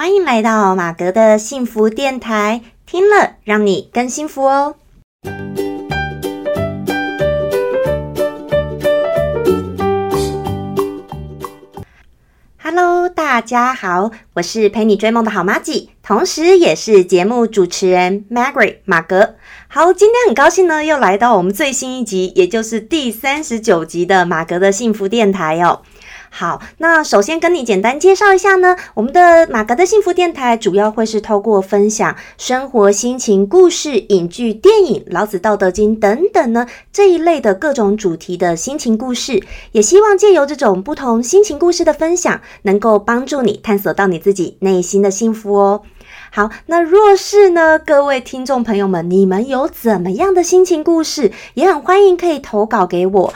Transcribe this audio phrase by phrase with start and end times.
[0.00, 4.76] 欢迎来到马格的幸福电台，听了让你更幸福哦。
[12.62, 19.34] Hello，大家好，我是陪你追梦的好妈吉，同时也是节目主持人 Margaret 马格。
[19.68, 25.82] 好，今天很高兴呢，又来到我们最新一集，也就是第三十九集的马格的幸福电台哦。
[26.32, 39.42] 好，那首先跟你简单介绍一下呢，我们的马格的幸福电台主要会是透过分享生活心情故事、影剧、电影、老子道德经等等呢这一类的各种主题的心情故事，
[39.72, 45.82] 也希望借由这种不同心情故事的分享，能够帮助你探索到你自己内心的幸福哦。
[46.30, 53.34] 好，那若是呢，各位听众朋友们，你们有怎么样的心情故事，也很欢迎可以投稿给我。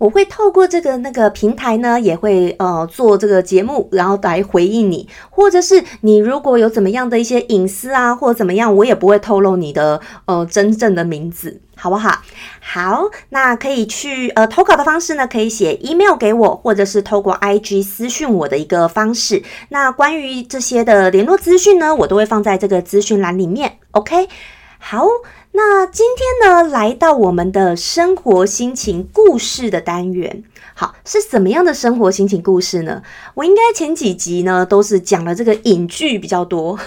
[0.00, 12.22] 我会透过这个那个平台呢，也会呃做这个节目，然后来回应你，或者是你如果有怎么样的一些隐私啊，或者怎么样，我也不会透露你的呃真正的名字，好不好？
[12.60, 19.42] 好，那可以去呃投稿的方式呢，可以写 email 给我，或者是透过 IG 私讯我的一个方式。
[19.68, 23.76] 那关于这些的联络资讯呢，我都会放在这个资讯栏里面。
[23.90, 24.30] OK，
[24.78, 25.04] 好。
[25.52, 33.02] 那今天呢，来到我们的生活心情故事的单元，好，是怎么样的生活心情故事呢？
[33.34, 36.78] 我应该前几集呢都是讲了这个影剧比较多。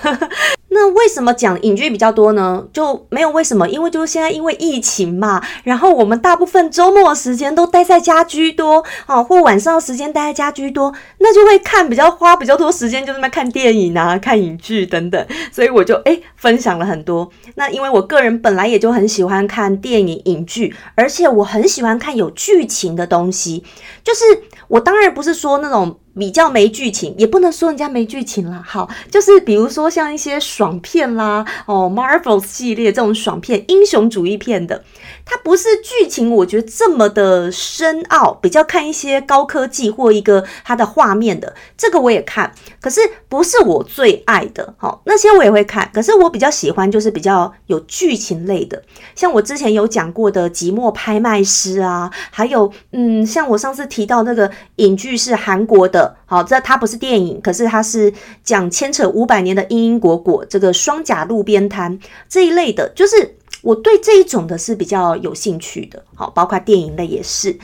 [0.73, 2.65] 那为什么讲影剧比较多呢？
[2.73, 17.29] 就没有为什么，因为就是现在因为疫情嘛，然后我们大部分周末的时间都待在家居多啊，或晚上的时间待在家居多，那就会看比较花比较多时间，就那看电影啊、看影剧等等，所以我就诶分享了很多。
[17.55, 23.63] 那因为我个人本来也就很喜欢看电影影剧，而且我很喜欢看有剧情的东西，
[24.03, 24.23] 就是
[24.67, 25.99] 我当然不是说那种。
[26.17, 28.63] 比较没剧情，也不能说人家没剧情啦。
[28.65, 34.83] 好，就是比如说像一些爽片啦，哦，Marvel 系列这种爽片、英雄主义片的，
[35.25, 38.33] 它不是剧情，我觉得这么的深奥。
[38.41, 44.73] 比较看一些高科技或一个它的画面的，这个我也看，可是不是我最爱的。
[44.77, 48.81] 好，那些我也会看，可是我比较喜欢就是比较有剧情类的，
[49.15, 56.17] 像我之前有讲过的《寂寞拍卖师》啊，还有嗯，像我上次提到那个影剧是韩国的。
[56.25, 58.11] 好，这它不是电影，可是它是
[58.43, 66.03] 讲牵扯五百年的因因果果，这个双甲路边摊这一类的，就是我对这一种的是比较有兴趣的。
[66.13, 67.57] 好，包括电影类也是。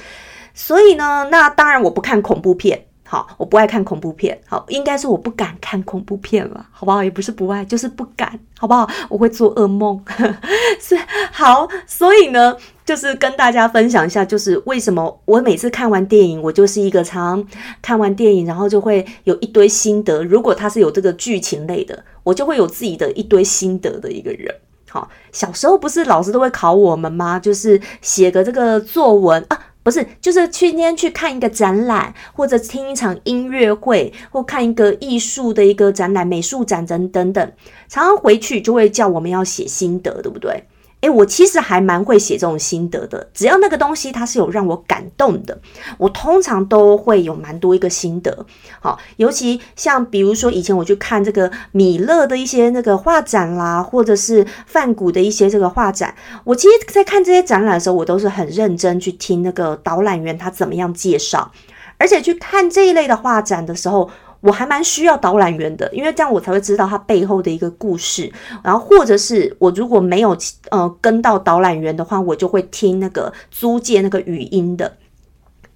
[0.55, 2.85] 所以呢，那当然我不看恐怖片。
[3.03, 4.39] 好，我不爱看恐怖片。
[4.47, 7.03] 好，应该是我不敢看恐怖片了，好不好？
[7.03, 8.87] 也不是不爱，就是不敢，好不好？
[9.09, 9.99] 我会做噩梦。
[10.79, 10.95] 是
[11.31, 12.57] 好，所以呢。
[12.85, 17.45] 就是跟大家分享一下，就是为什么我每次看完电影，我就是一个常
[17.83, 20.23] 看完电影，然后就会有一堆心得。
[20.23, 24.55] 如果它是有这个剧情类的，我就会有自己的一堆心得的一个人。
[24.89, 27.39] 好，小时候不是老师都会考我们吗？
[27.39, 37.51] 就是写个这个作文啊，不是，就是今天去看一个展览，或者听一场音乐会，或看一个艺术的一个展览、美术展等等等，
[37.87, 40.63] 常常回去就会叫我们要写心得，对不对？
[41.01, 43.29] 诶，我其实还蛮会写这种心得的。
[43.33, 45.57] 只要那个东西它是有让我感动的，
[45.97, 48.45] 我通常都会有蛮多一个心得。
[48.81, 61.51] 好，尤其像比如说以前我去看这个米勒的一些那个画展啦，或者是梵谷的一些这个画展，我其实在看这些展览的时候，我都是很认真去听那个导览员他怎么样介绍，
[61.97, 64.09] 而且去看这一类的画展的时候。
[64.41, 68.31] 我还蛮需要导览员的，因为这样我才会知道它背后的一个故事。
[68.63, 70.37] 然后，或者是我如果没有
[70.69, 74.95] 呃跟到导览员的话，我就会听那个租借那个语音的，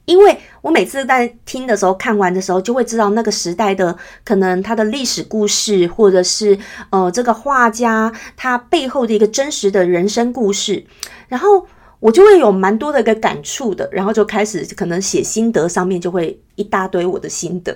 [0.05, 6.57] 因为我每次在听的时候，看完的时候就会知道那个时代的可能它的历史故事，或者是
[6.89, 10.85] 呃这个画家他背后的一个真实的人生故事，
[11.27, 11.67] 然后。
[12.03, 17.73] 我就会有蛮多的一个感触的，然后就开始可能写心得，上面就会一大堆我的心得，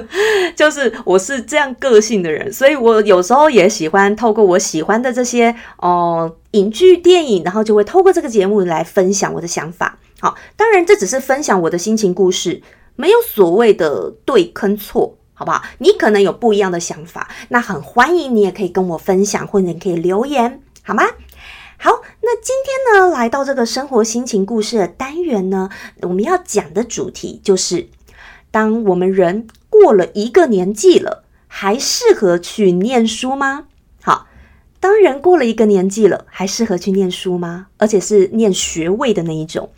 [0.54, 9.98] 就是我是这样个性的人，所以我有时候也喜欢透过我喜欢的这些哦影剧电影，然后就会透过这个节目来分享我的想法。
[10.20, 12.60] 好，当然这只是分享我的心情故事，
[12.96, 15.62] 没有所谓的对跟错，好不好？
[15.78, 21.04] 你可能有不一样的想法，那很欢迎你也可以跟我分享，或者你可以留言，好吗？
[21.82, 25.70] 好，那今天呢，来到这个生活心情故事的单元呢，
[26.02, 27.88] 我们要讲的主题就是：
[28.50, 33.64] 当我们人过了一个年纪了，还适合去念书吗？
[34.02, 34.26] 好，
[34.80, 37.68] 当人过了一个年纪了，还适合去念书吗？
[37.78, 39.70] 而且是念学位的那一种。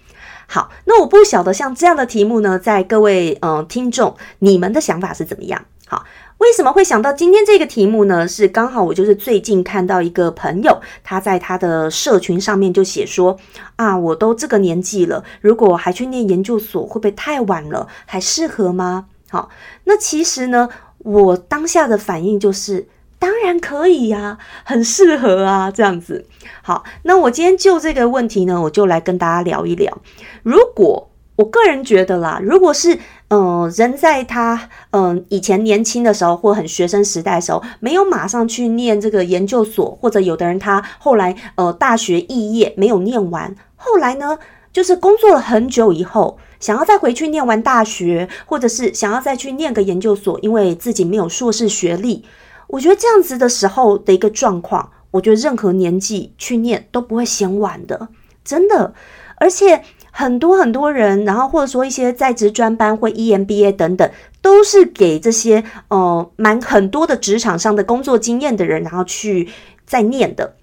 [0.49, 5.65] 好，那我不晓得像这样的题目呢，在各位嗯听众，你们的想法是怎么样？
[5.87, 6.05] 好。
[6.43, 8.27] 为什么会想到今天这个题目呢？
[8.27, 13.39] 是刚好我就是最近看到一个朋友，他在他的社群上面就写说
[13.77, 17.87] 啊，我都这个年纪了，如果还去念研究所，会不会太晚了？
[18.07, 19.07] 还适合吗？
[19.31, 19.51] 好，
[19.85, 20.69] 那其实呢，
[20.99, 22.89] 我当下的反应就是，
[23.21, 26.27] 当然可以呀，很适合啊，这样子。
[26.61, 29.97] 好，那我今天就这个问题呢，我就来跟大家聊一聊。
[30.43, 32.99] 如果我个人觉得啦，如果是
[33.29, 44.39] 嗯，人在他嗯以前年轻的时候，或很学生时代的时候，没有马上去念这个研究所，或者有的人他后来呃大学肄业没有念完，后来呢
[44.73, 52.27] 就是工作了很久以后，想要再回去念完大学，或者是想要再去念个研究所，因为自己没有硕士学历，
[52.67, 58.09] 我觉得这样子的时候的一个状况，我觉得任何年纪去念都不会嫌晚的，
[58.45, 58.93] 真的，
[59.37, 59.83] 而且。
[60.15, 64.09] 很多很多人，然后或者说一些在职专班或 EMBA 等等，
[64.41, 69.49] 都是给这些呃蛮很多的职场上的工作经验的人，然后去
[69.87, 70.55] 在念的。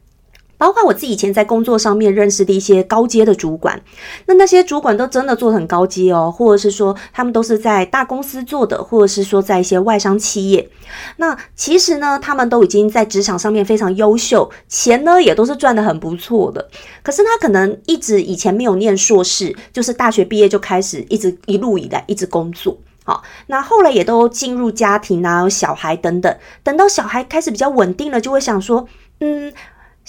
[0.59, 3.81] 包括我自己以前在工作上面认识的一些高阶的主管，
[4.25, 10.69] 那那些主管都真的做的很高阶哦，或者是说他们都是在大公司做的，或者是说在一些外商企业。
[11.15, 16.69] 那其实呢，他们都已经在职场上面非常优秀，钱呢也都是赚的很不错的。
[17.01, 22.77] 可是他可能一直以前没有念硕士，就是大学毕业就开始一直一路以来一直工作。
[23.05, 26.37] 好，那后来也都进入家庭啊，有小孩等等。
[26.63, 28.85] 等到小孩开始比较稳定了，就会想说，
[29.21, 29.53] 嗯。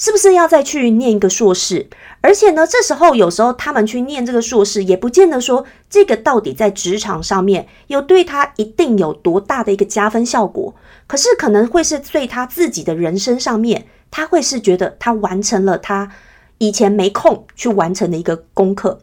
[0.01, 1.87] 是不是要再去念一个硕士？
[2.23, 10.75] 而且呢，这时候有时候他们去念这个硕士，也不见得说这个到底在职场上面有对他一定有多大的一个加分效果。
[11.07, 16.11] 可是可能会是对他自己的人生上面，他会是觉得他完成了他
[16.57, 19.03] 以前没空去完成的一个功课。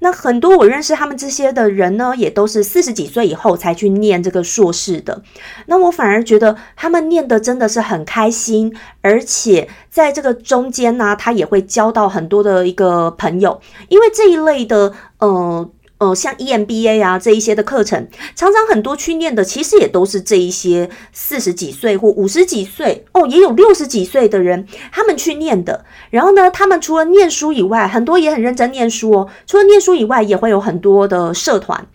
[0.00, 5.22] 那很多我认识他们这些的人呢，也都是四十几岁以后才去念这个硕士的。
[5.66, 15.70] 那我反而觉得他们念的真的是很开心，而且在这个中间呢，他也会交到很多的一个朋友，因为这一类的，呃。
[16.00, 25.84] 呃，像 EMBA 啊这一些的课程，常常很多去念的，其实也都是这一些四十几岁或五十几岁哦，也有六十几岁的人，他们去念的。
[26.08, 29.28] 然后呢，他们除了念书以外，很多也很认真念书哦。
[29.46, 31.86] 除了念书以外，也会有很多的社团，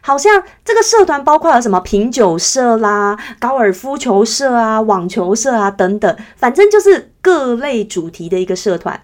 [0.00, 9.00] 好像这个社团包括了什么品酒社啦、高尔夫球社啊、网球社啊等等，反正就是各类主题的一个社团。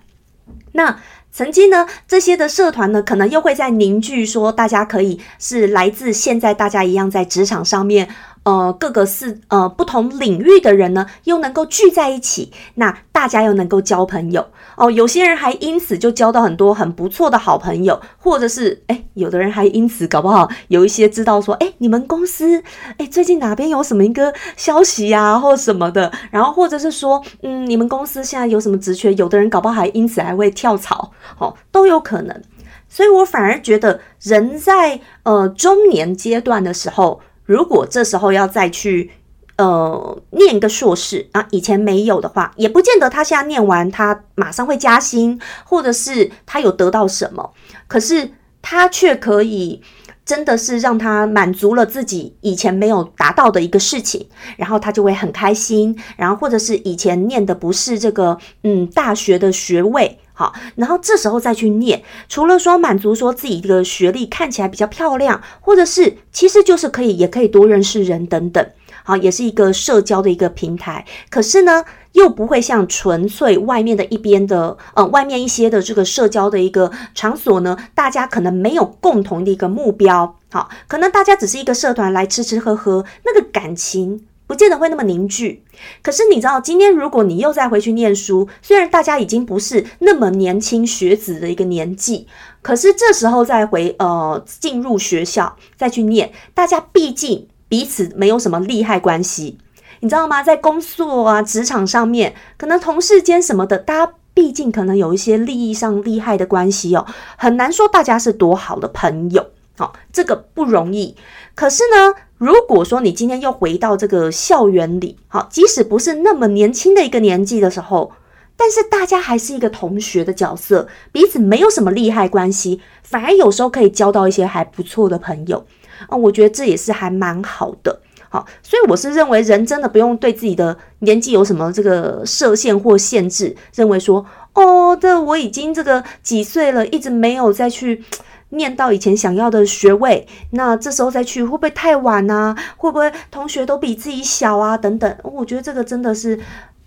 [0.72, 0.98] 那。
[1.38, 8.08] 曾经呢，这些的社团呢，可能又会在凝聚，说大家可以是来自现在大家一样在职场上面。
[8.48, 14.90] 呃，各个是呃不同领域的人呢，又能够聚在一起，那大家又能够交朋友哦。
[14.90, 22.62] 有些人还因此就交到很多很不错的好朋友，或者是哎，有的人还因此搞不好有一些知道说，哎，你们公司
[22.96, 32.42] 哎最近哪边有什么一个消息呀，或什么的，然后或者是说，嗯，你们公司现在有什么职缺，有的人搞不好还因此还会跳槽，哦，都有可能。
[32.88, 37.20] 所以我反而觉得，人在呃中年阶段的时候。
[37.48, 39.10] 如果这时候要再去，
[39.56, 47.54] 呃，念一个硕士啊，以前没有的话，也不见得他现在念完他马上会加薪，或者是他有得到什么，
[47.86, 49.80] 可是他却可以
[50.26, 54.28] 真的是让他满足了自己以前没有达到的一个事情，
[54.58, 60.18] 然后他就会很开心，然后或者是以前念的不是这个嗯大学的学位。
[60.38, 68.64] 好，然后这时候再去念，除了说满足说自己的学历看起来比较漂亮，或者是其实就是可以，也可以多认识人等等。
[69.02, 71.04] 好，也是一个社交的一个平台。
[71.28, 80.36] 可是呢，又不会像纯粹外面的一边的，呃，外面一些的这个社交的一个场所呢，大家可能没有共同的一个目标。
[80.52, 84.24] 好，可能大家只是一个社团来吃吃喝喝，那个感情。
[84.48, 85.62] 不见得会那么凝聚，
[86.02, 92.26] 可是你知道，今天如果你又再回去念书，虽然大家已经不是那么年轻学子的一个年纪，
[92.62, 99.58] 可是这时候再回呃进入学校再去念，大家毕竟彼此没有什么利害关系，
[100.00, 100.42] 你知道吗？
[100.42, 107.04] 在工作啊职场上面，可能同事间什么的，大家毕竟可能有一些利益上利害的关系哦，
[107.36, 109.46] 很难说大家是多好的朋友，
[109.78, 111.14] 好，这个不容易。
[111.54, 112.14] 可是呢？
[112.36, 118.12] 如果说你今天又回到这个校园里，好，即使不是那么年轻的一个年纪的时候，
[118.56, 125.66] 但是大家还是一个同学的角色，彼此没有什么利害关系，反而有时候可以交到一些还不错的朋友
[126.08, 138.04] 啊，我觉得这也是还蛮好的，好，所以我是认为人真的不用对自己的年纪有什么这个设限或限制，认为说哦，这我已经这个几岁了，一直没有再去。
[138.50, 142.56] 念到以前想要的学位，那这时候再去会不会太晚呢？
[142.76, 144.76] 会不会同学都比自己小啊？
[144.76, 146.38] 等等，我觉得这个真的是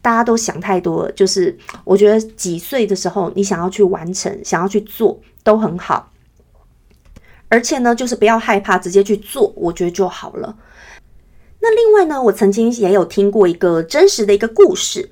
[0.02, 1.12] 大家都想太多了。
[1.12, 6.12] 就是我觉得几岁的时候，你想要去完成、想要去做都很好，
[7.48, 10.58] 而且呢，就是不要害怕，直接去做，我觉得就好了。
[11.60, 15.12] 那另外呢，我曾经也有听过一个真实的一个故事。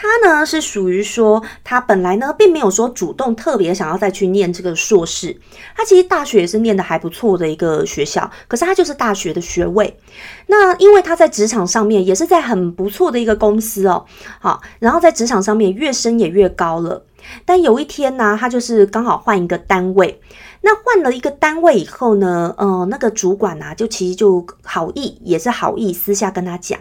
[0.00, 5.36] 他呢是属于说，他本来呢并没有说主动特别想要再去念这个硕士，
[5.76, 9.98] 他其实大学也是念的还不错的一个学校，可是他就是大学的学位。
[10.46, 14.06] 那因为他在职场上面也是在很不错的一个公司哦，
[14.38, 17.04] 好，然后在职场上面越升也越高了。
[17.44, 20.20] 但有一天呢，他就是刚好换一个单位，
[20.60, 26.78] 那换了一个单位以后呢，呃，那个主管呢就其实就好意也是好意私下跟他讲。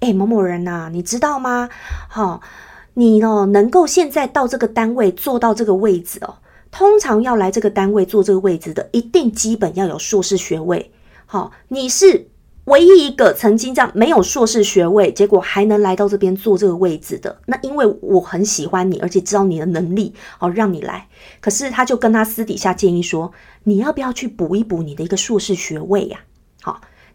[0.00, 1.68] 哎，某某人呐，你知道吗？
[2.08, 2.40] 哈，
[2.94, 6.36] 你哦，能够现在到这个单位做到这个位置哦，
[6.70, 10.90] 通常要来这个单位做这个位置的，一定基本要有硕士学位。
[11.24, 12.28] 好，你是
[12.66, 17.36] 唯一一个曾经这样没有硕士学位，结果还能来到这边做这个位置的。
[17.46, 21.08] 那因为我很喜欢你，而且知道你的能力，哦，让你来。
[21.40, 23.32] 可是他就跟他私底下建议说，
[23.64, 26.20] 你要不要去补一补你的一个硕士学位呀？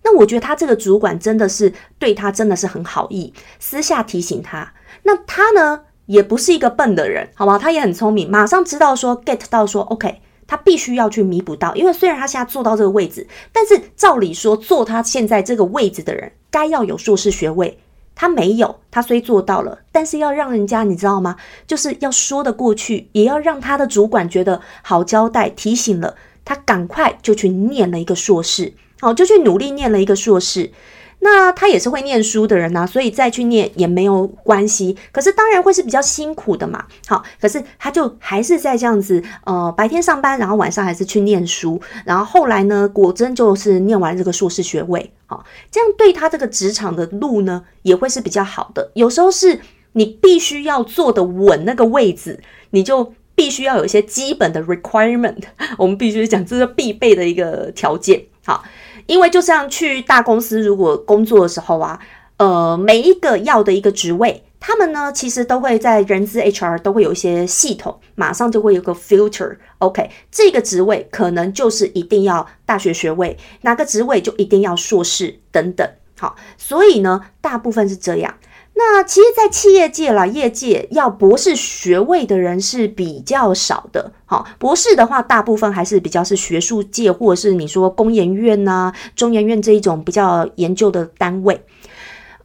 [0.04, 4.74] 那我觉得他这个主管真的是对他真的是很好意，私下提醒他。
[5.04, 7.58] 那他呢也不是一个笨的人，好吧？
[7.58, 11.74] 他也很聪明，马上知道说 get 到说 OK，他必须要去弥补到。
[11.76, 17.80] 因为虽然他现在坐到这个位置，但是照理说坐他现在这个位置的人该要有硕士学位，
[18.16, 18.76] 他没有。
[18.90, 21.38] 他虽做到了，但是要让人家你知道吗？
[21.66, 28.74] 就是要说得过去，也要让他的主管觉得好交代，提醒了他，赶快就去念了一个硕士。
[29.02, 30.72] 哦，就去努力念了一个硕士，
[31.20, 34.98] 那他也是会念书的人呐，所以再去念也没有关系。
[35.12, 36.86] 可是当然会是比较辛苦的嘛。
[37.08, 45.12] 好，可是他就还是在这样子，呃，白天上班，然后晚上还是去念书，然后后来呢，果真就是念完这个硕士学位。
[45.28, 48.90] 好，这样对他这个职场的路呢，也会是比较好的。
[48.96, 49.60] 有时候是
[49.94, 52.40] 你必须要坐的稳那个位置，
[52.72, 55.38] 你就必须要有一些基本的 requirement，
[55.78, 58.24] 我们必须讲这是必备的一个条件。
[58.44, 58.64] 好。
[59.06, 62.00] 因为就像去大公司，如果工作的时候啊，
[62.38, 75.88] 呃，每一个要的一个职位，他们呢其实都会在人资 HR 都会有一些系统，马上就会有个 filter，OK，这个职位可能就是一定要大学学位，哪个职位就一定要硕士等等。
[76.18, 78.34] 好，所以呢，大部分是这样。
[78.84, 84.12] 那其实，在企业界啦，业界要博士学位的人是比较少的。
[84.26, 91.64] 好，博士的话，大部分还是比较是学术界，或者是你说工研院呐、中研院这一种比较研究的单位。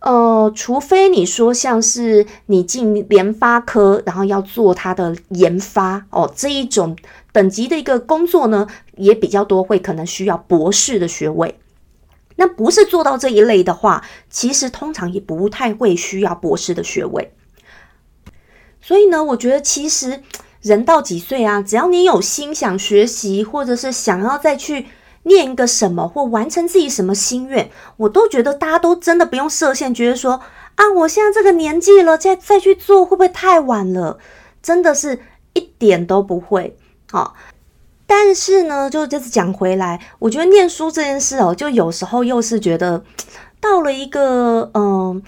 [0.00, 6.96] 呃，除非你说像是你进联发科，然后要做它的研发哦，这一种
[7.32, 8.66] 等级的一个工作呢，
[8.96, 11.58] 也比较多，会可能需要博士的学位。
[12.36, 17.34] 那不是做到这一类的话，其实通常也不太会需要博士的学位。
[18.80, 20.22] 所以呢，我觉得其实
[20.60, 24.86] 人到几岁啊，只要你有心想学习，或者是想要再去
[25.24, 30.40] 念一个什么，或完成自己什么心愿，我都觉得大家都真的不用设限，觉得说
[30.76, 34.18] 啊，我现在这个年纪了，再再去做会不会太晚了？
[34.62, 35.20] 真的是
[35.54, 36.76] 一点都不会
[37.10, 37.34] 好。
[38.06, 43.02] 但是呢，就这次讲回来，我觉得念书这件事哦，就有时候又是觉得
[43.60, 45.20] 到了一个嗯，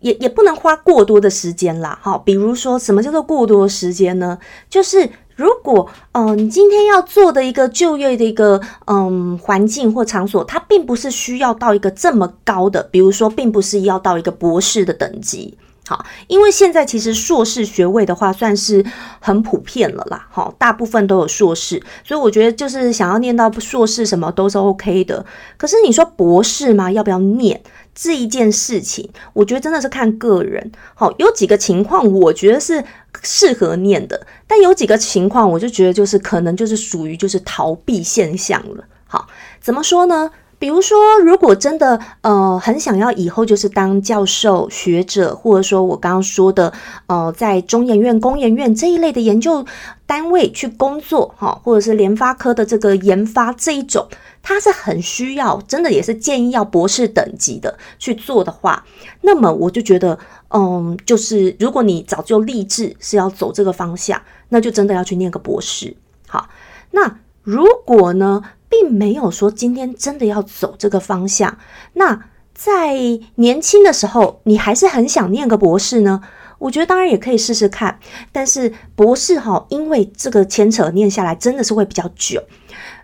[0.00, 1.98] 也也不能花过多的时间啦。
[2.02, 4.38] 哈，比如说什么叫做过多的时间呢？
[4.68, 15.56] 就是如果嗯，你今天要做的一个就业的一个嗯环境或场所，它并不是需要到一个这么高的，比如说，并不是要到一个博士的等级。
[15.88, 18.84] 好，因为现在其实硕士学位的话算是
[19.20, 25.24] 很普遍了啦，好，大部分都有硕士，所以我觉得就是想要念到硕士什么都是 OK 的。
[25.56, 26.90] 可是你说博士嘛？
[26.90, 27.62] 要不要念
[27.94, 29.08] 这一件事情？
[29.32, 30.72] 我觉得真的是看个人。
[30.94, 32.82] 好，有几个情况我觉得是
[33.22, 38.84] 适合念的，但有几个情况我就觉得就是可能就是属于就是逃避现象了。
[39.06, 39.28] 好，
[39.60, 40.32] 怎么说呢？
[40.58, 46.72] 比如说，如果真的呃很想要以后就是当教授、学者，或者说我刚刚说的
[47.06, 49.66] 呃在中研院、工研院这一类的研究
[50.06, 54.08] 单位去工作哈，或者是联发科的这个研发这一种，
[54.42, 58.82] 它是很需要，真的也是建议要博士等级的去做的话，
[59.20, 65.94] 那么我就觉得，嗯，就是如果你早就立志是要走这个方向，那就真的要去念个博士。
[66.26, 66.48] 好，
[66.92, 68.42] 那如果呢？
[68.68, 71.58] 并没有说今天真的要走这个方向。
[71.94, 72.94] 那在
[73.36, 76.22] 年轻的时候，你还是很想念个博士呢？
[76.58, 77.98] 我觉得当然也可以试试看。
[78.32, 82.42] 但是博士哈，因为这个牵扯念下来真的是会比较久，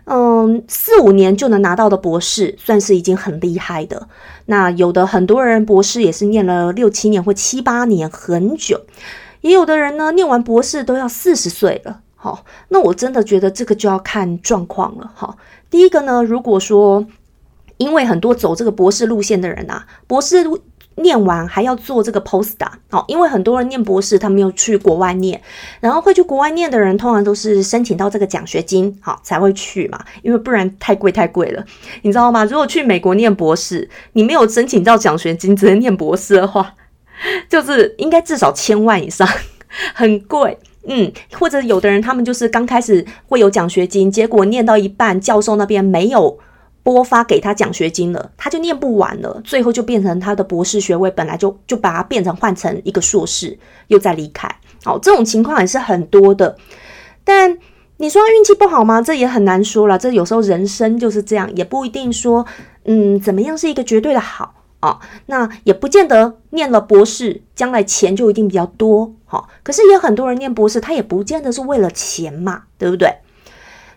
[0.05, 4.07] 嗯，四五年就能拿到的博士，算是已经很厉害的。
[4.47, 8.81] 那有的很多人博士也是念了六七年或七八年，很久。
[9.41, 11.99] 也有的人呢，念完博士都要四十岁了。
[12.23, 15.11] 好，那我真的觉得这个就要看状况了。
[15.13, 15.35] 哈，
[15.69, 17.05] 第一个呢，如果说
[17.75, 20.37] 因为很多走这个博士路线的人啊，博士
[20.95, 22.69] 念完还要做这个 postdoc。
[22.89, 25.41] 好，因为很多人念博士，他们又去国外念，
[25.81, 29.99] 然后会去国外念的人，通常都是申请到这个奖学金，好才会去嘛。
[30.21, 31.61] 因为不然太贵太贵了，
[32.03, 32.45] 你知道吗？
[32.45, 36.73] 如果去美国念博士，你没有申请到奖学金，只能念博士的话。
[37.49, 39.27] 就是应该至少千万以上，
[39.93, 46.37] 很贵，嗯，或者有的人他们就是刚开始会有奖学金，结果念到一半，教授那边没有
[46.83, 56.57] 拨发给他奖学金了，他就念不完了，最后就变成他的博士学位本来就就把它变成换成一个硕士，又再离开，好，这种情况也是很多的。
[57.23, 57.57] 但
[57.97, 59.01] 你说运气不好吗？
[59.01, 62.45] 这也很难说了，这有时候人生就是这样，也不一定说，
[62.83, 64.53] 嗯，怎么样是一个绝对的好。
[64.83, 69.13] 啊，那也不见得念了博士，将来钱就一定比较多。
[69.23, 73.19] 哈，可是也很多人念博士，他也不见得是为了钱嘛，对不对？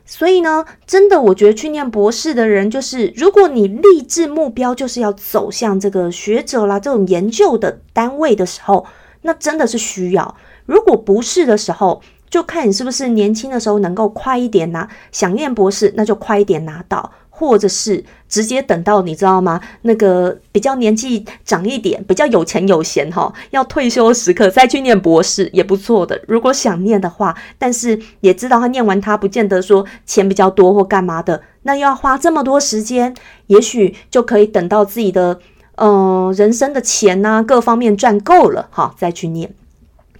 [0.04, 8.86] 所以呢，真的，我觉得去念博士的人，就是如果你立志目标就是要走向这个学者啦，这种研究的单位的时候，
[9.22, 10.36] 那真的是需要。
[10.66, 12.00] 如果不是的时候，
[12.30, 17.10] 就看你是不是年轻的时候能够快一点拿，想念博士，那就快一点拿到。
[17.38, 19.60] 或者是直接等到你知道吗？
[19.82, 26.18] 那个比较年纪长一点、比较有钱有闲哈，要退休时刻再去念博士也不错的。
[26.26, 33.14] 如果想念的话，但是也知道他念完他不见得说钱比较多或干嘛的，那要花这么多时间，
[33.48, 35.38] 也许就可以等到自己的
[35.74, 39.52] 嗯人生的钱呐各方面赚够了哈再去念。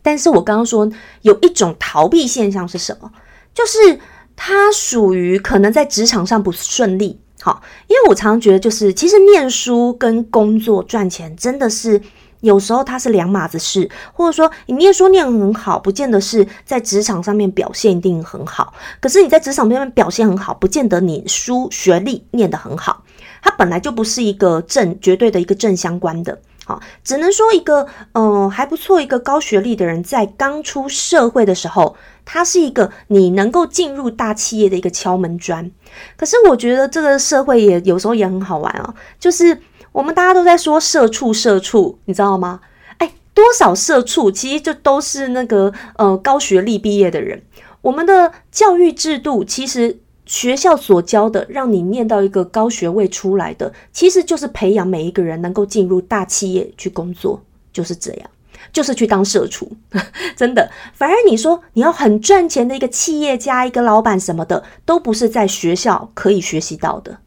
[0.02, 0.86] 但是我刚刚说
[1.22, 3.10] 有一种逃避现象是什么？
[3.54, 3.98] 就是。
[4.36, 12.00] 他属于可能在职场上不顺利，好，因为我常常觉得，就是其实念书跟工作赚钱真的是
[12.40, 23.02] 有时候它是两码子事，或者说你念书念很好，不见得是在职场上面表现一定很好，可是你在职场上面表现很好，不见得你书学历念得很好，
[23.42, 26.38] 它本来就不是一个正绝对的一个正相关的。
[26.68, 35.70] 好，只能说一个，嗯，还不错，一个高学历的人，在刚出社会的时候，他是一个你能够进入大企业的一个敲门砖。
[36.16, 39.60] 可是我觉得这个社会也有时候也很好玩啊，就是
[39.92, 42.58] 我们大家都在说社畜，社畜，你知道吗？
[42.98, 47.40] 哎，多少社畜其实就都是那个呃高学历毕业的人。
[47.80, 50.00] 我们的教育制度其实。
[50.26, 57.40] 学校所教的，让你念到一个高学位出来的，其实就是培养每一个人能够进入大企业去工作，
[57.72, 58.28] 就是这样，
[58.72, 59.70] 就是去当社畜，
[60.36, 60.68] 真的。
[60.92, 67.18] 反而你说你要很赚钱的一个企业家、一个老板什么的，都不是在学校可以学习到的。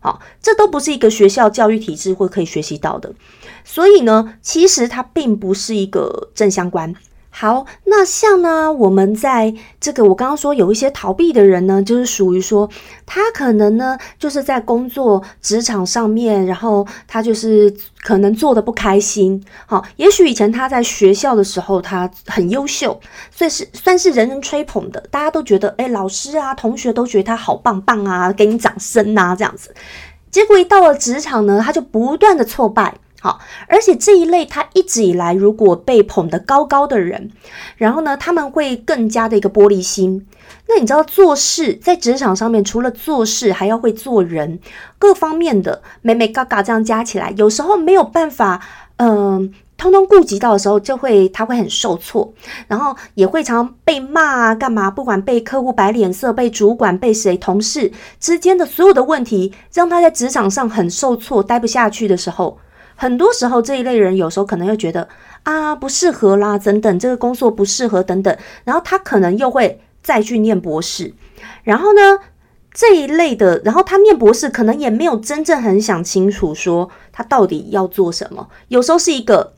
[0.00, 3.14] 好，这都不是一个学校教育体制或可以学习到的。
[3.64, 6.92] 所以呢，其实它并不是一个正相关。
[7.34, 12.68] 好，那像呢，我们在这个我刚刚说有一些逃避的人呢，就是属于说
[13.06, 19.42] 他可能呢就是在工作职场上面，然后他就是可能做的不开心。
[19.64, 23.00] 好，也许以前他在学校的时候他很优秀，
[23.34, 29.74] 所以是算是人人吹捧的，大家都觉得哎，老师啊，同学都觉得他好棒棒啊，给你掌声呐这样子。
[30.30, 32.94] 结果一到了职场呢，他就不断的挫败。
[33.22, 37.30] 好，而且这一类他一直以来如果被捧得高高的人，
[37.76, 40.26] 然后呢，他们会更加的一个玻璃心。
[40.66, 44.58] 那你知道做事在职场上面，除了做事，还要会做人，
[44.98, 48.60] 各方面的美美嘎嘎这样加起来，有时候没有办法，
[48.96, 52.34] 嗯，通通顾及到的时候，就会他会很受挫，
[52.66, 54.90] 然后也会常常被骂啊，干嘛？
[54.90, 62.58] 不管被客户摆脸色，被主管，被谁，同事之间的所有的问题，让他在职场上很受挫，待不下去的时候。
[62.94, 65.08] 很多时候，这一类人有时候可能又觉得
[65.42, 71.12] 啊不适合啦，等等，这个工作不适合等等，然后他可能又会再去念博士，
[71.64, 72.18] 然后呢
[72.72, 79.52] 这一类的，然后他念博士可能也没有真正很想清楚说他到底要做什么，有时候是一个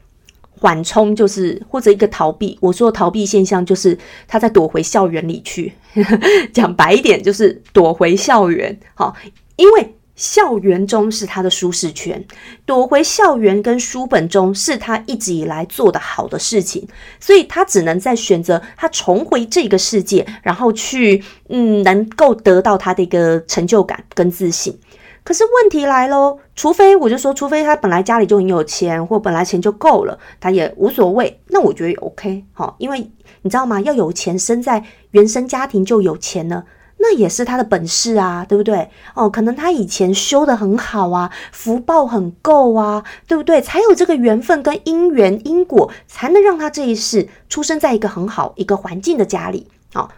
[0.59, 2.57] 缓冲，就是或者一个逃避。
[2.61, 5.75] 我说逃避现象就是他在躲回校园里去，
[6.55, 9.15] 讲白一点就是躲回校园，好，
[9.57, 9.95] 因为。
[10.17, 12.25] 校园中是他的舒适圈，
[12.65, 16.87] 躲回校园跟书本中是他一直以来做的好的事情，
[17.19, 24.79] 所以他只能在选择他重回这个世界，然后去嗯能够得到他的一个成就感跟自信。
[25.25, 31.41] 可是问题来喽，除非我就说，除非他本来家里就很有钱，或本来钱就够了，他也无所谓。
[31.49, 33.81] 那我觉得 OK 好，因为你知道吗？
[33.81, 36.67] 要有钱，生在原生家庭就有钱了，
[37.07, 38.89] 那也是他的本事啊，对不对？
[39.15, 43.61] 哦，可能他以前修的很好啊，福报很够啊，对不对？
[43.61, 49.69] 才有这个缘分跟因缘因果，才能让他这一世出生在一个很好一个环境的家里。
[49.93, 50.11] 好。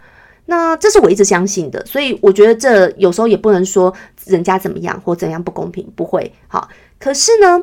[0.49, 3.92] 那这是我一直相信的，所以我觉得这有时候也不能说
[4.27, 6.68] 人家怎么样或怎样不公平，不会好。
[7.01, 7.61] 可是呢，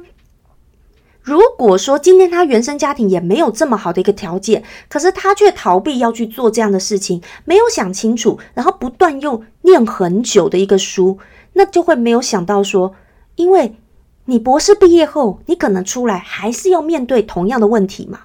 [1.23, 11.17] 如果说今天他原生家庭也没有这么好的一个条件，可是他却逃避要去做这样的事情，没有想清楚，然后不断又念很久的一个书，
[11.53, 12.93] 那就会没有想到说，
[13.35, 13.75] 因为
[14.25, 18.19] 你博士毕业后，你可能出来还是要面对同样的问题嘛，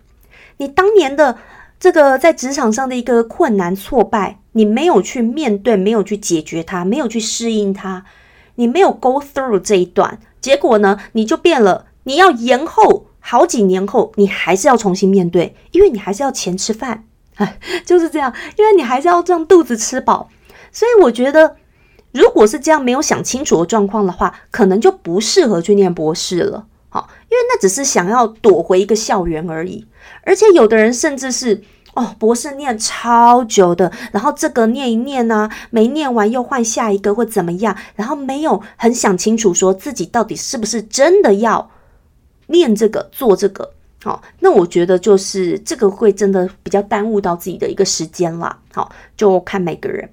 [0.59, 1.39] 你当年的。
[1.81, 8.05] 这个在职场上的一个困难挫败，你没有去面对，没有去解决它，没有去适应它，
[8.57, 11.85] 你没有 go through 这一段，结果呢，你就变了。
[12.09, 17.05] 你要延后好几年后，你还是要重新面对，因为你还是要钱吃饭，
[17.85, 20.31] 就是这样，因为你还是要让肚子吃饱。
[20.73, 21.57] 所以我觉得，
[22.13, 26.67] 如果是这样没有想清楚的状况的话，可能就不适合去念博士了。
[26.89, 29.87] 好，因为那只是想要躲回一个校园而已。
[30.25, 41.71] 而且有的人甚至是哦，博士念超久的，然后这个念一念呢，没念完又换下一个或怎么样，然后没有很想清楚说自己到底是不是真的要
[42.49, 43.73] 念这个做这个。
[44.01, 48.57] 好，那我觉得就是这个会真的比较耽误到自己的一个时间了。
[48.73, 50.09] 好，就看每个人。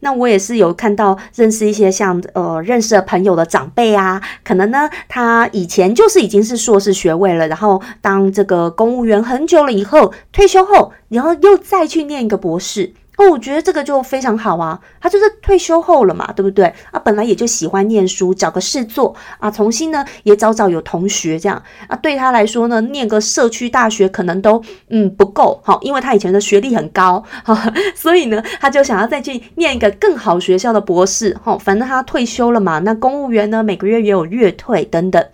[0.00, 12.92] 那我也是有看到认识一些像呃认识的朋友的长辈啊，可能呢他以前就是已经是硕士学位了，然后当这个公务员很久了以后退休后，然后又再去念一个博士。
[13.18, 16.72] 哦，我觉得这个就非常好啊，他就是退休后了嘛，对不对？
[16.92, 35.26] 啊，本来也就喜欢念书，找个事做啊，重新呢也找找有同学这样啊，对他来说呢，念个社区大学可能都嗯不够好，因为他以前的学历很高哈， 所以呢，他就想要再去念一个更好学校的博士哈，反正他退休了嘛，那公务员呢每个月也有月退等等，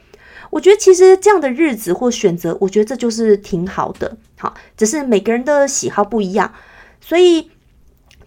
[0.49, 6.51] 我觉得其实这样的日子或选择，我觉得这就是挺好的，好，只是每个人的喜好不一样，
[6.99, 7.51] 所以。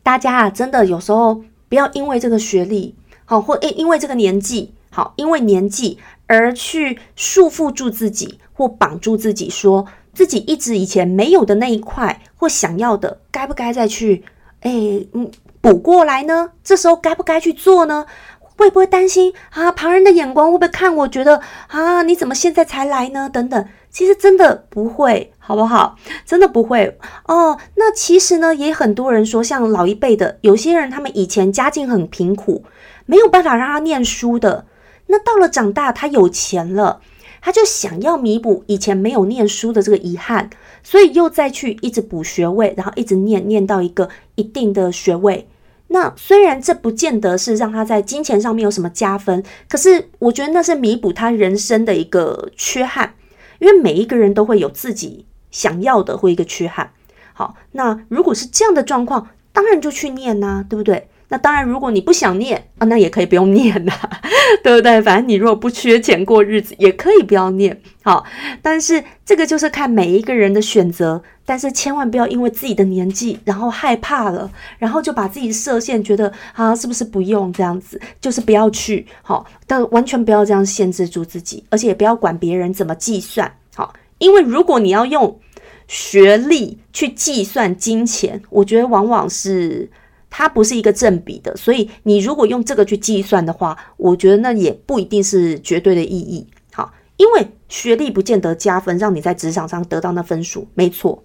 [0.08, 14.24] 大家啊，真的有时候不要因为这个学历好，或因因为这个年纪好，因为年纪而去束缚住自己或绑住自己，说自己一直以前没有的那一块或想要的，该不该再去
[14.62, 14.72] 哎
[15.12, 16.52] 嗯补过来呢？
[16.63, 18.06] 这时候该不该去做呢？
[18.39, 19.74] 会不会担心啊？
[19.74, 22.04] 旁人的眼光会不会看我觉得啊？
[22.04, 23.30] 你怎么现在才来呢？
[23.30, 23.67] 等等。
[23.97, 25.97] 其实真的不会，好不好？
[26.23, 27.57] 真的不会哦。
[27.77, 32.63] 那其实呢，也很多人说，像老一辈的，有些人他们以前家境很贫苦，
[33.07, 34.67] 没有办法让他念书的。
[35.07, 37.01] 那到了长大，他有钱了，
[37.41, 40.51] 他就想要弥补以前没有念书的这个遗憾，
[40.83, 45.49] 所以又再去一直补学位，然后一直念念到一个一定的学位。
[45.88, 53.15] 那虽然这不见得是让他在金钱上面有什么加分，可是我觉得那是弥补他人生的一个缺憾。
[53.60, 56.91] 因为每一个人都会有自己想要的或一个缺憾。
[57.34, 61.10] 好，那如果是这样的状况，当然就去念呐，对不对？
[61.30, 63.94] 那当然，如果你不想念啊，那也可以不用念呐，
[64.63, 65.02] 对不对？
[65.02, 67.82] 反正你如果不缺钱过日子，也可以不要念。
[68.04, 68.26] 好，
[68.62, 71.22] 但是这个就是看每一个人的选择。
[71.50, 77.98] 但是千万不要因为自己的年纪，然后害怕了，然后就把自己设限，觉得啊，是不是不用这样子？
[78.20, 79.08] 就是不要去。
[79.22, 83.50] 好，但完全不要这样限制住自己，而且也不要管别人怎么计算。
[83.74, 85.40] 好，因为如果你要用
[85.88, 89.90] 学历去计算金钱，我觉得往往是。
[90.38, 96.45] 它不是一个正比的，所以你如果用这个去计算的话，我觉得那也不一定是绝对的意义。
[96.71, 101.23] 好，因为学历不见得加分，让你在职场上得到那分数，没错。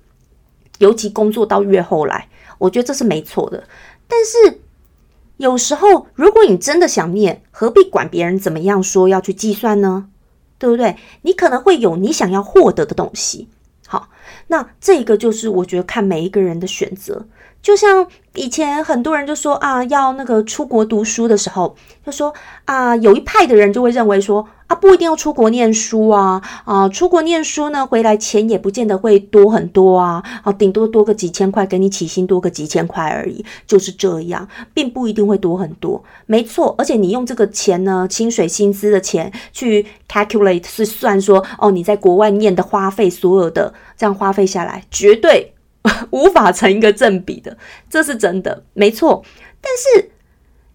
[0.79, 3.65] 尤其工作到越后来，我觉得这是没错的。
[4.09, 4.63] 但是
[5.37, 10.09] 有时候，如果你真的想念，何必管别人怎么样说要去计算呢？
[10.57, 10.97] 对不对？
[11.21, 13.49] 你可能会有你想要获得的东西。
[13.87, 14.09] 好，
[14.47, 17.27] 那这个就是我觉得看每一个人的选择。
[17.63, 36.03] 就像以前很多人就说啊，要那个出国读书的时候，就说啊，有一派的人就会认为说啊，不一定要出国念书啊，啊，出国念书呢，回来钱也不见得会多很多啊，啊，顶多多个几千块，给你起薪多个几千块而已，就是这样，并不一定会多很多。
[36.27, 45.55] 没错，而且你用这个钱呢，薪水薪资的钱去 calculate 是算说哦，你在国外念的花费，所有的这样花费下来，绝对。
[46.11, 47.57] 无法成一个正比的，
[47.91, 49.25] 这是真的，没错。
[49.61, 50.11] 但是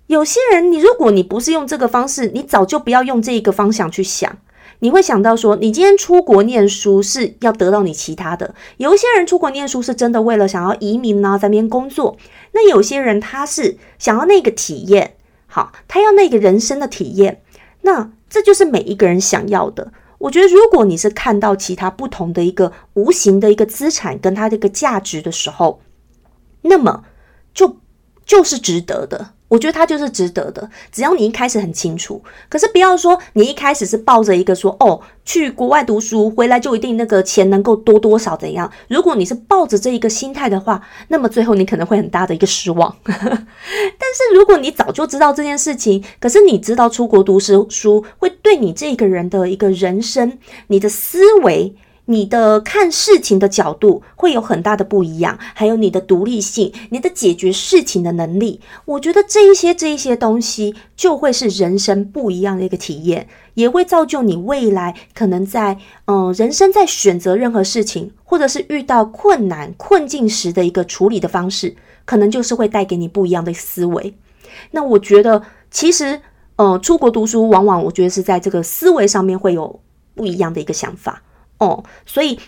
[0.08, 4.38] 有些人，你如果你不是用这个方式，你早就不要用这一个方向去想。
[4.80, 8.54] 你会想到说，你今天出国念书是要得到你其他的。
[8.78, 12.16] 有一些人出国念书是真的为了想要移民呢，在那边工作。
[12.52, 15.16] 那有些人他是想要那个体验，
[15.48, 17.42] 好，他要那个人生的体验。
[17.82, 19.92] 那这就是每一个人想要的。
[20.20, 25.82] 我觉得，如果你是看到其他不同的一个无形的一个资产跟它的一个价值的时候，
[26.64, 27.04] 那么
[27.54, 27.78] 就
[28.26, 29.34] 就是值得的。
[29.48, 32.22] 我觉得它就是值得的，只要你一开始很清楚。
[32.50, 38.70] 可是不要说你一开始是抱着一个说哦，去国外读书回来就一定那个钱能够多多少怎样。
[38.90, 42.94] 如果你是抱着这一个心态的话，那么最后你可能会很大的一个失望。
[43.04, 51.76] 但是如果你早就知道这件事情，可是你知道出国读书书会对你这个人的一个人生、你的思维。
[52.10, 74.14] 你的看事情的角度会有很大的不一样，还有你的独立性，你的解决事情的能力，我觉得这一些这一些东西就会是人生不一样的一个体验，也会造就你未来可能在嗯人生在选择任何事情，或者是遇到困难困境时的一个处理的方式，可能就是会带给你不一样的思维。
[74.72, 76.22] 那我觉得其实
[76.56, 79.78] 呃出国读书，往往我觉得是在这个思维上面会有
[80.16, 81.22] 不一样的一个想法。
[81.60, 82.40] 哦，所以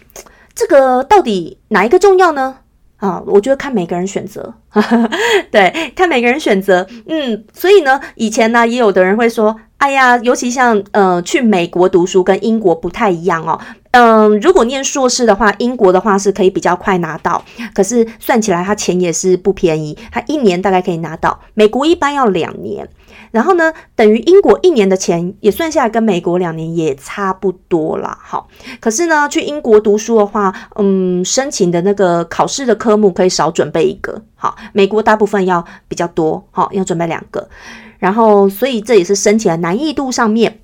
[0.53, 2.57] 这个到底哪一个重要呢？
[2.97, 4.53] 啊，我觉得看每个人选择，
[5.49, 6.85] 对，看每个人选择。
[7.07, 13.57] 嗯，所以呢，以前呢，也有的人会说，哎呀，尤其像呃，去美国读书跟英国不太一样哦。
[13.91, 17.41] 嗯，如果念硕士的话，英国的话是可以比较快拿到，
[17.73, 22.87] 可是算起来他钱也是不便宜，他一年大概可以拿到，美国一般要两年。
[23.31, 28.17] 然后呢，等于英国一年的钱也算下来，跟美国两年也差不多啦。
[28.21, 28.47] 好，
[28.79, 34.21] 可是呢，去英国读书的话，嗯，申请的那个考试的科目可以少准备一个。
[34.35, 37.47] 好，美国大部分要比较多，好，要准备两个。
[37.99, 40.59] 然后，所以这也是申请的难易度上面。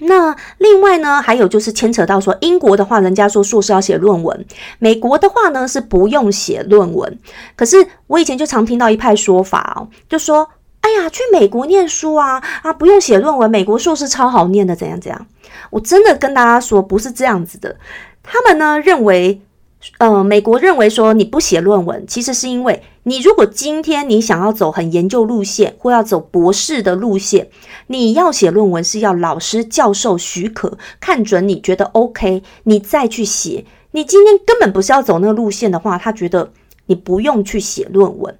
[0.00, 4.38] 那另外呢，还有就是牵扯到说，英国的话，人家说硕士要写论文；
[4.78, 7.18] 美国的话呢，是不用写论文。
[7.56, 10.48] 可是我以前就常听到一派说法哦，就说。
[10.88, 15.26] 哎呀，去美国念书啊啊，不用写论文，美国硕士超好念的，怎样怎样？
[15.68, 17.76] 我真的跟大家说，不是这样子的。
[18.22, 19.42] 他们呢认为，
[19.98, 27.50] 呃，美国认为说你不写论文，其实是因为你如果今天你想要走很研究路线，或要走博士的路线，
[27.88, 33.66] 你要写论文是要老师教授许可，看准你觉得 OK，你再去写。
[33.90, 36.50] 你今天根本不是要走那个路线的话，他觉得
[36.86, 38.38] 你不用去写论文。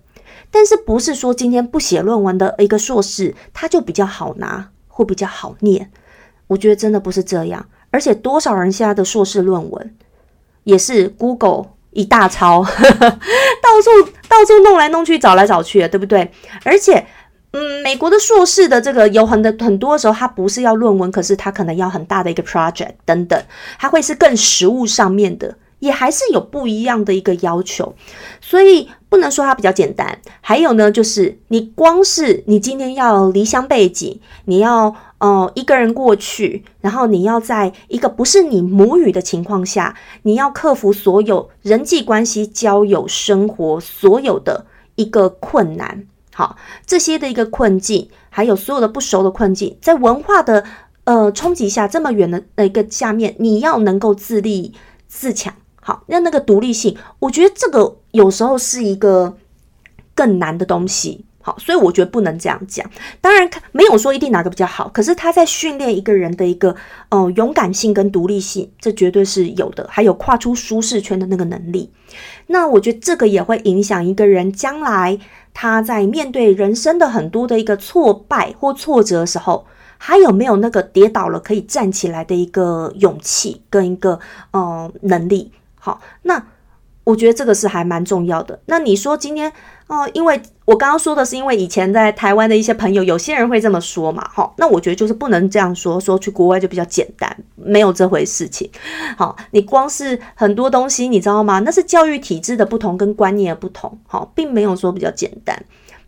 [0.51, 5.91] 但是不是说今天不写论文的一个硕士，他就比较好拿或比较好念？
[6.47, 7.67] 我觉得真的不是这样。
[7.91, 9.95] 而且多少人现在的硕士论文
[10.65, 12.71] 也是 Google 一大抄， 到
[13.83, 16.31] 处到处弄来弄去，找来找去，对不对？
[16.65, 17.07] 而且，
[17.53, 23.43] 嗯，美国的硕士的这个有很的很多时候，他不是要论文，可是他可能要很大的一个 project 等等，
[23.79, 25.57] 他会是更实物上面的。
[25.79, 27.95] 也还是有不一样的一个要求，
[28.41, 30.19] 所以不能说它比较简单。
[30.41, 46.07] 还有呢，就是你光是你今天要离乡背井，你要呃一个人过去，然后你要在一个不是你母语的情况下，你要克服所有人际关系、交友、生活所有的一个困难。
[46.35, 50.65] 好，这些的一个困境，还有所有的不熟的困境，在文化的
[51.05, 54.73] 呃冲击下，这么远的一个下面，你要能够自立
[55.09, 55.55] 自强。
[55.89, 59.39] 好，那那个独立性，我觉得这个有时候是一个
[60.15, 61.25] 更难的东西。
[61.41, 62.85] 好，所以我觉得不能这样讲。
[63.23, 66.77] 当然，没有说一定哪个比较好，可是他在训练一个人的一个
[67.09, 69.87] 呃勇敢性跟独立性，这绝对是有的。
[69.89, 71.91] 还有跨出舒适圈的那个能力。
[72.49, 75.19] 那我觉得这个也会影响一个人将来
[75.55, 79.65] 他在面对人生的很多的一个挫败或挫折的时候。
[80.01, 84.21] 还有没有那个跌倒了可以站起来的一个勇气跟一个
[84.53, 85.51] 呃能力？
[85.89, 86.45] 好，那
[87.05, 88.61] 我觉得这个是还蛮重要的。
[88.67, 89.51] 那你说今天
[89.87, 94.53] 哦，因为我刚刚说的是因为以前在台湾的一些朋友，有些人会这么说嘛，哈。
[94.59, 98.71] 那我觉得就是不能这样说，说去国外就比较简单，没有这回事情。
[99.17, 101.61] 好，你光是很多东西你知道吗？
[101.61, 105.59] 那是教育体制的不同跟观念的不同，好，并没有说比较简单。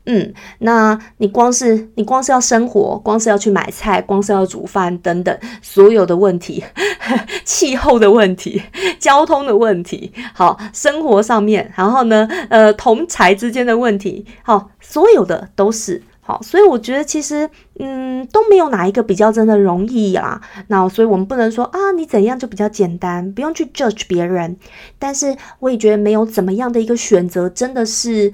[0.06, 6.64] 嗯，那你光是你光是要生活，光是要去买菜，光是要煮饭等等，所有的问题，
[7.44, 8.62] 气候的问题，
[8.98, 20.40] 交通的问题，好，生活上面，然后呢，呃，同财之间的问题，好，所有的都是好，所以我觉得其实，嗯，都没有哪一个比较真的容易啦。
[20.68, 24.56] 那所以我们不能说啊，你怎样就比较简单，不用去 judge 别人。
[24.98, 28.32] 但是我也觉得没有怎么样的一个选择真的是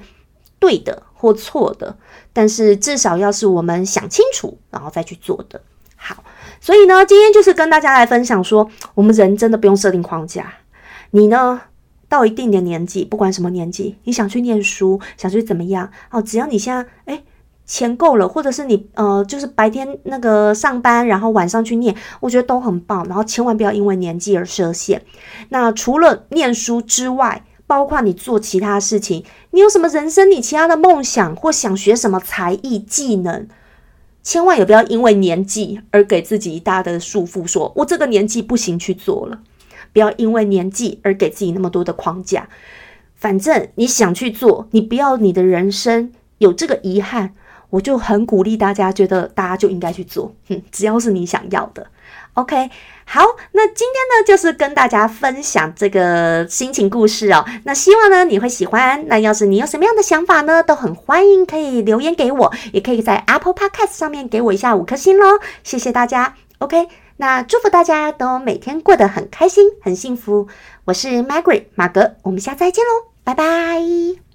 [0.60, 1.02] 对的。
[1.16, 1.96] 或错的，
[2.32, 5.60] 但是至少要是我们想清楚然后再去做的。
[5.96, 6.22] 好，
[6.60, 10.52] 所以呢，今天就是跟大家来分享说，我们人真的不用设定框架。
[11.10, 11.62] 你呢，
[12.08, 17.22] 到一定的年纪，不管什么年纪，你想去念书，想去怎么样哦，只要你现在哎。
[17.68, 23.04] 钱够了，或者是你呃，就是白天那个上班，然后晚上去念，我觉得都很棒。
[23.08, 25.02] 然后千万不要因为年纪而设限。
[25.48, 33.48] 那除了念书之外，包括你做其他事情，你有什么人生你其他的梦想，或想学什么才艺技能，
[34.22, 39.40] 千万也不要因为年纪而给自己一大的束缚，说我这个年纪不行去做了。
[39.92, 42.48] 不要因为年纪而给自己那么多的框架。
[43.14, 47.34] 反正你想去做，你不要你的人生有这个遗憾。
[47.70, 51.84] 我就很鼓励大家，觉得大家就应该去做，哼，只要是你想要的
[52.36, 52.70] ，OK。
[53.08, 53.22] 好，
[53.52, 57.44] 那今天呢，就是跟大家分享这个心情故事哦。
[57.64, 59.04] 那希望呢你会喜欢。
[59.06, 65.38] 那要是你有什么样的想法呢，都很欢迎可以留言给我，也可以在 Apple Podcast 上面给我一下五颗星喽。
[65.62, 66.88] 谢谢大家，OK。
[67.18, 70.48] 那祝福大家都每天过得很开心、很幸福。
[70.84, 74.25] 我是 Margaret 马格，我们下次再见喽，拜拜。